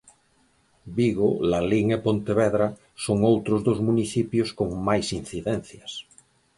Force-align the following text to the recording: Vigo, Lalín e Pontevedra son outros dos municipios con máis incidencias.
Vigo, 0.97 1.29
Lalín 1.51 1.87
e 1.97 1.99
Pontevedra 2.05 2.67
son 3.05 3.17
outros 3.31 3.59
dos 3.67 3.79
municipios 3.87 4.49
con 4.57 4.69
máis 4.87 5.07
incidencias. 5.19 5.91